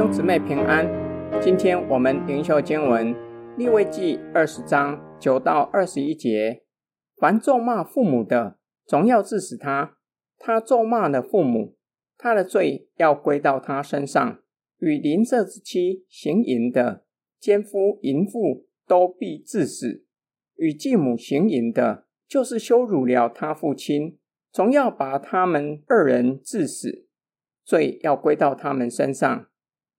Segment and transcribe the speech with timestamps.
[0.00, 0.88] 兄姊妹平安，
[1.42, 3.14] 今天我们灵修经文
[3.58, 6.62] 立位记二十章九到二十一节。
[7.18, 9.98] 凡咒骂父母的，总要治死他；
[10.38, 11.76] 他咒骂了父母，
[12.16, 14.40] 他的罪要归到他身上。
[14.78, 17.04] 与邻舍之妻行淫的，
[17.38, 20.04] 奸夫淫妇都必治死；
[20.56, 24.18] 与继母行淫的，就是羞辱了他父亲，
[24.50, 27.04] 总要把他们二人治死，
[27.62, 29.48] 罪要归到他们身上。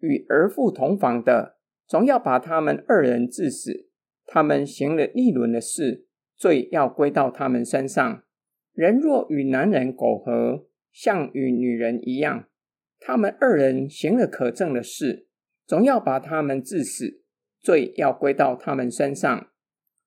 [0.00, 3.88] 与儿妇同房的，总要把他们二人治死。
[4.26, 8.22] 他们行了逆伦的事，罪要归到他们身上。
[8.72, 12.48] 人若与男人苟合，像与女人一样，
[13.00, 15.26] 他们二人行了可憎的事，
[15.66, 17.22] 总要把他们治死，
[17.60, 19.50] 罪要归到他们身上。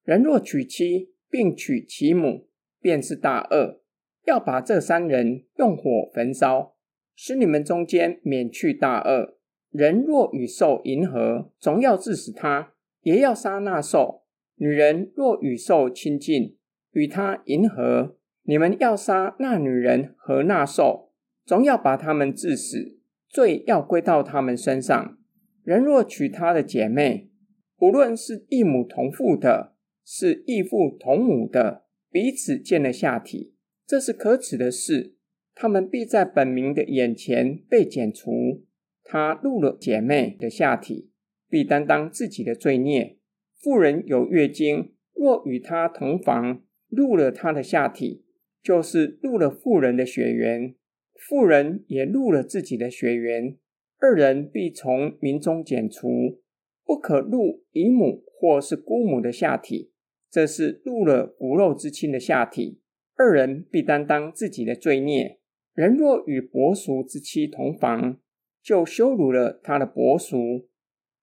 [0.04, 2.48] 人若娶妻，并娶其母，
[2.80, 3.82] 便是大恶，
[4.26, 6.78] 要把这三人用火焚烧，
[7.16, 9.38] 使你们中间免去大恶。
[9.74, 14.22] 人若与兽淫合，总要致死他，也要杀那兽。
[14.58, 16.56] 女人若与兽亲近，
[16.92, 21.10] 与他淫合，你们要杀那女人和那兽，
[21.44, 25.18] 总要把他们致死，罪要归到他们身上。
[25.64, 27.32] 人若娶他的姐妹，
[27.80, 29.74] 无论是异母同父的，
[30.06, 33.56] 是异父同母的，彼此见了下体，
[33.88, 35.16] 这是可耻的事，
[35.56, 38.64] 他们必在本名的眼前被剪除。
[39.04, 41.10] 他入了姐妹的下体，
[41.50, 43.18] 必担当自己的罪孽。
[43.62, 48.26] 妇人有月经，若与他同房，入了他的下体，
[48.62, 50.76] 就是入了妇人的血缘。
[51.16, 53.58] 妇人也入了自己的血缘，
[54.00, 56.42] 二人必从民中剪除，
[56.84, 59.92] 不可入姨母或是姑母的下体。
[60.30, 62.82] 这是入了骨肉之亲的下体，
[63.16, 65.40] 二人必担当自己的罪孽。
[65.74, 68.20] 人若与伯叔之妻同房，
[68.64, 70.70] 就羞辱了他的伯叔，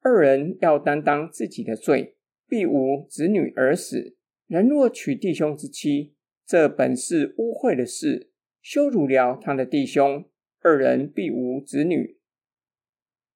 [0.01, 2.17] 二人要担当自己的罪，
[2.47, 4.17] 必无子女而死。
[4.47, 10.27] 人若娶弟兄之妻，这本是污秽的事，羞辱了他的弟兄，
[10.61, 12.19] 二人必无子女。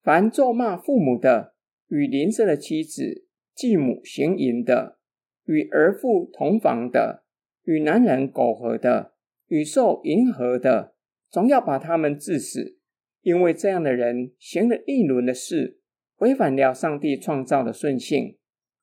[0.02, 1.54] 凡咒骂父母的，
[1.88, 4.98] 与邻舍的妻子、继母行淫的，
[5.46, 7.24] 与儿妇同房的，
[7.62, 9.14] 与男人苟合的，
[9.46, 10.94] 与兽淫合的，
[11.30, 12.76] 总要把他们治死。
[13.24, 15.80] 因为这样的人行了一轮的事，
[16.18, 18.36] 违反了上帝创造的顺性。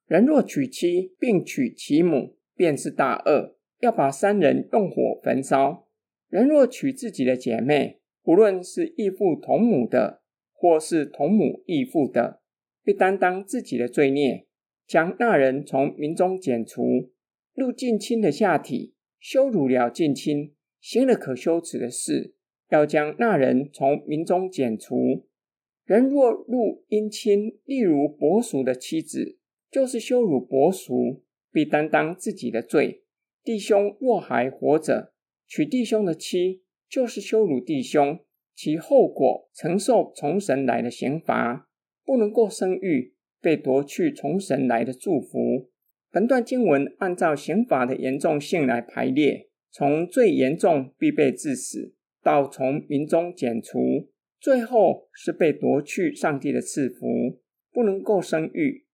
[0.07, 5.88] 人若娶妻，并娶其母，便是大恶，要把三人用火焚烧。
[6.28, 12.41] 人若娶自己的姐妹，无论是异父同母的，或是同母异父的，
[12.84, 14.47] 必担当自己的罪孽，
[14.88, 17.12] 将那人从民中剪除。
[17.53, 22.34] 入近亲的下体，羞辱了近亲，行了可羞耻的事。
[22.72, 25.28] 要将那人从民中剪除。
[25.86, 29.38] 人若入姻亲，例如伯叔的妻子，
[29.70, 31.22] 就是羞辱伯叔，
[31.52, 33.04] 必担当自己的罪。
[33.44, 35.12] 弟兄若还活着，
[35.48, 38.20] 娶弟兄的妻，就是羞辱弟兄，
[38.56, 41.68] 其后果承受从神来的刑罚，
[42.06, 45.70] 不能够生育，被夺去从神来的祝福。
[46.09, 51.96] 本段经文按照刑罚的严重性来排列，从最严重必被致死。
[52.24, 54.09] 到从民中剪除，
[54.40, 58.86] 最后是被夺去上帝的赐福，不能够生育。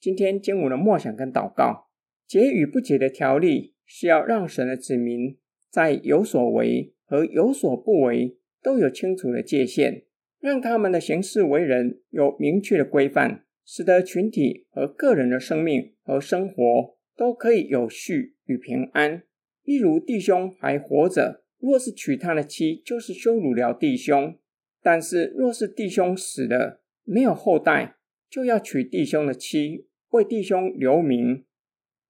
[0.00, 1.88] 今天经文的默想跟祷告，
[2.26, 5.38] 解与不解的条例是要让神的子民
[5.70, 10.04] 在有所为和有所不为都有清楚的界限，
[10.40, 19.22] 让他们的行事为人有明确的规范，使得群体和个人的生命和生活都可以有序与平安。
[19.62, 21.41] 例如弟兄还活着。
[21.62, 24.34] 若是娶他的妻，就是羞辱了弟兄；
[24.82, 31.44] 但是若是弟兄死了，没有后代，就要娶弟兄的妻，为弟兄留名。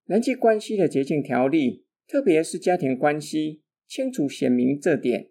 [0.07, 5.29] 人际关系的洁净条例，特别是家庭关系，清楚显明这点。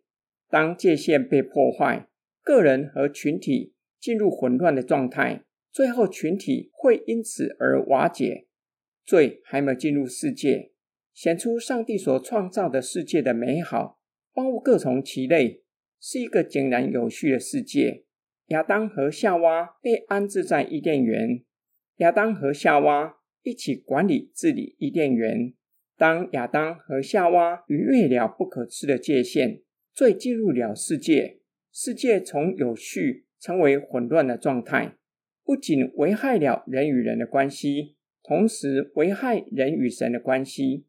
[0.47, 2.07] 当界限被破坏，
[2.43, 8.45] 个人和群体进入混乱的状态，最后群体会因此而瓦解。
[9.03, 10.73] 罪还没有进入世界，
[11.11, 13.97] 显出上帝所创造的世界的美好。
[14.33, 15.63] 万物各从其类，
[15.99, 18.05] 是一个井然有序的世界。
[18.47, 21.43] 亚当和夏娃被安置在伊甸园，
[21.97, 25.53] 亚当和夏娃一起管理治理伊甸园。
[25.97, 29.61] 当亚当和夏娃逾越了不可吃的界限，
[29.93, 31.39] 罪进入了世界，
[31.71, 34.95] 世界从有序成为混乱的状态，
[35.43, 40.85] 不仅危害了人与人的关系，同时危害人与神的关系。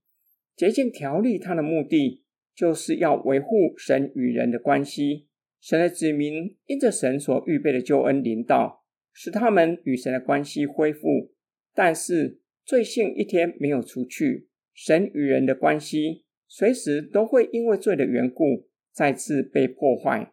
[0.56, 2.21] 洁净条例它的目的，
[2.54, 5.26] 就是要维护神与人的关系，
[5.60, 11.32] 神的子民因着神所预备的救恩临到，使他们与神的关系恢复。
[11.74, 20.32] 但是罪性一天没有除去，神与人的关系随时都会因为罪的缘故再次被破坏。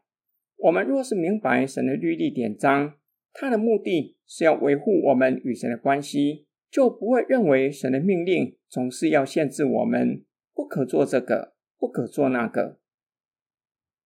[0.57, 2.95] 我们若是明白神的律例典章，
[3.31, 12.79] 他的目的是要维护我们与神的关系，就不会认为神的命令总是要限制我们，不可做这个，不可做那个。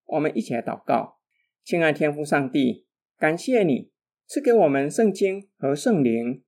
[0.06, 1.18] 我们一起来祷告，
[1.64, 2.86] 亲爱天父上帝，
[3.18, 3.92] 感谢你
[4.28, 6.44] 赐给我们圣经和圣灵，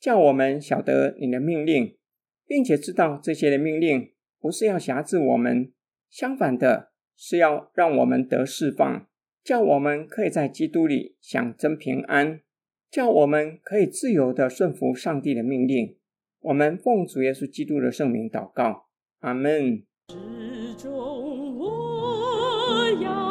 [0.00, 1.98] 叫我们晓得你的命令，
[2.46, 5.72] 并且知道这些的命令不是要辖制我们，
[6.08, 9.06] 相反的是要让我们得释放，
[9.44, 12.40] 叫我们可以在基督里享真平安，
[12.90, 15.98] 叫我们可以自由地顺服上帝的命令。
[16.40, 18.88] 我们奉主耶稣基督的圣名祷告，
[19.18, 19.84] 阿门。
[20.08, 23.21] 始终我要